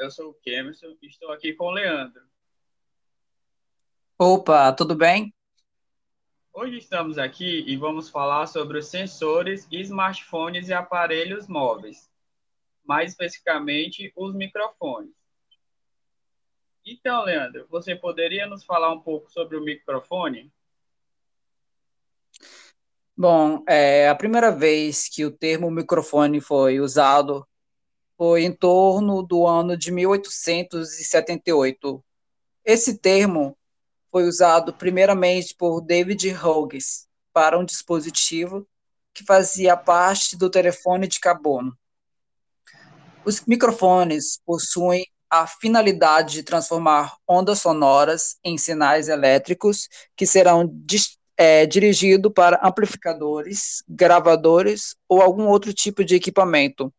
[0.00, 2.22] eu sou o Kemerson e estou aqui com o Leandro.
[4.18, 5.32] Opa, tudo bem?
[6.54, 12.10] Hoje estamos aqui e vamos falar sobre os sensores, smartphones e aparelhos móveis,
[12.82, 15.12] mais especificamente os microfones.
[16.84, 20.50] Então, Leandro, você poderia nos falar um pouco sobre o microfone?
[23.14, 27.46] Bom, é, a primeira vez que o termo microfone foi usado
[28.20, 32.04] foi em torno do ano de 1878.
[32.62, 33.56] Esse termo
[34.12, 38.68] foi usado primeiramente por David Hughes para um dispositivo
[39.14, 41.74] que fazia parte do telefone de carbono.
[43.24, 50.70] Os microfones possuem a finalidade de transformar ondas sonoras em sinais elétricos que serão
[51.38, 56.92] é, dirigidos para amplificadores, gravadores ou algum outro tipo de equipamento.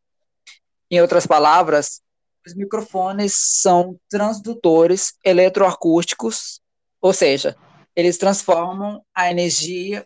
[0.91, 2.01] Em outras palavras,
[2.45, 6.59] os microfones são transdutores eletroacústicos,
[6.99, 7.55] ou seja,
[7.95, 10.05] eles transformam a energia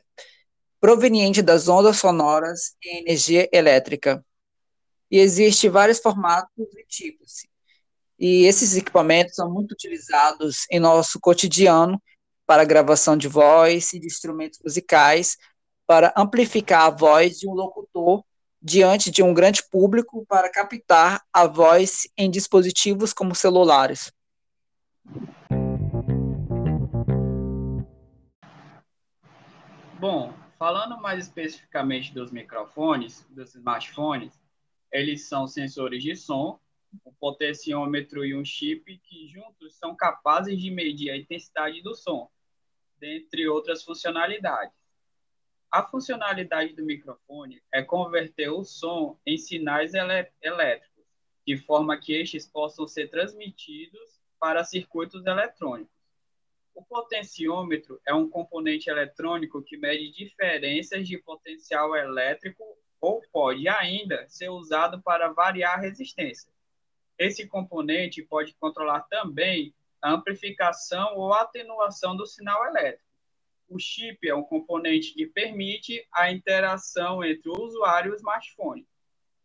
[0.80, 4.24] proveniente das ondas sonoras em energia elétrica.
[5.10, 7.48] E existem vários formatos e tipos.
[8.20, 12.00] E esses equipamentos são muito utilizados em nosso cotidiano
[12.46, 15.36] para gravação de voz e de instrumentos musicais,
[15.88, 18.24] para amplificar a voz de um locutor
[18.68, 24.12] diante de um grande público para captar a voz em dispositivos como celulares.
[30.00, 34.34] Bom, falando mais especificamente dos microfones, dos smartphones,
[34.92, 36.60] eles são sensores de som
[37.06, 42.32] um potenciômetro e um chip que juntos são capazes de medir a intensidade do som,
[42.98, 44.74] dentre outras funcionalidades.
[45.76, 51.04] A funcionalidade do microfone é converter o som em sinais elétricos,
[51.46, 55.94] de forma que estes possam ser transmitidos para circuitos eletrônicos.
[56.74, 62.64] O potenciômetro é um componente eletrônico que mede diferenças de potencial elétrico
[63.02, 66.50] ou pode ainda ser usado para variar a resistência.
[67.20, 73.05] Esse componente pode controlar também a amplificação ou atenuação do sinal elétrico.
[73.68, 78.88] O chip é um componente que permite a interação entre o usuário e o smartphone.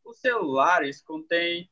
[0.05, 1.71] Os celulares contêm,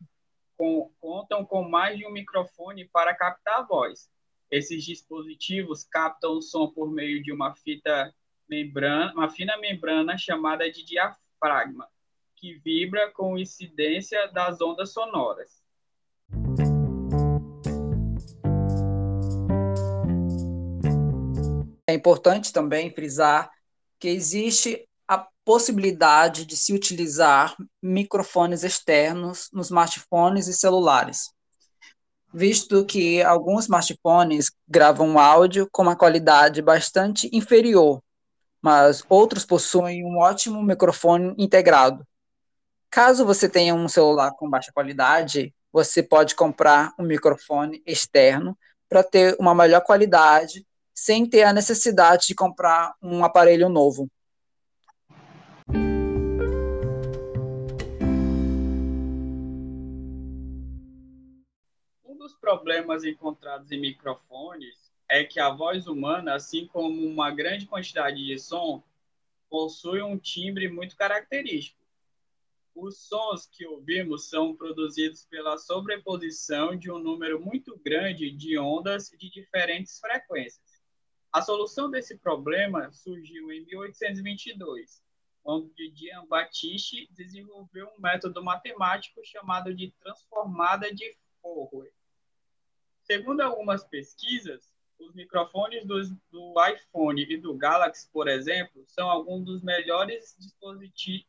[0.56, 4.10] com, contam com mais de um microfone para captar a voz.
[4.50, 8.14] Esses dispositivos captam o som por meio de uma fita
[8.48, 11.86] membrana, uma fina membrana chamada de diafragma,
[12.34, 15.62] que vibra com incidência das ondas sonoras.
[21.88, 23.50] É importante também frisar
[23.98, 31.30] que existe a possibilidade de se utilizar microfones externos nos smartphones e celulares,
[32.30, 38.02] visto que alguns smartphones gravam áudio com uma qualidade bastante inferior,
[38.60, 42.06] mas outros possuem um ótimo microfone integrado.
[42.90, 48.54] Caso você tenha um celular com baixa qualidade, você pode comprar um microfone externo
[48.90, 50.67] para ter uma melhor qualidade
[50.98, 54.10] sem ter a necessidade de comprar um aparelho novo.
[62.04, 67.64] Um dos problemas encontrados em microfones é que a voz humana, assim como uma grande
[67.64, 68.82] quantidade de som,
[69.48, 71.78] possui um timbre muito característico.
[72.74, 79.10] Os sons que ouvimos são produzidos pela sobreposição de um número muito grande de ondas
[79.10, 80.77] de diferentes frequências.
[81.30, 85.02] A solução desse problema surgiu em 1822,
[85.44, 91.92] onde Jean-Baptiste desenvolveu um método matemático chamado de transformada de Fourier.
[93.02, 99.44] Segundo algumas pesquisas, os microfones do, do, iPhone e do Galaxy, por exemplo, são alguns
[99.44, 100.34] dos melhores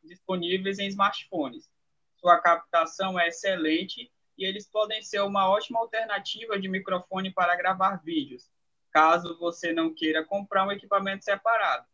[0.04, 1.70] disponíveis em smartphones.
[2.16, 8.02] Sua captação é excelente e eles podem ser uma ótima alternativa de microfone para gravar
[8.04, 8.50] vídeos,
[8.92, 11.86] caso você não queira comprar um equipamento separado.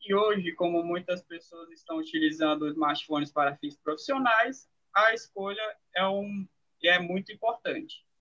[0.00, 5.62] E hoje, como muitas pessoas estão utilizando smartphones para fins profissionais, a escolha
[5.94, 6.46] é, um,
[6.82, 8.06] é muito importante.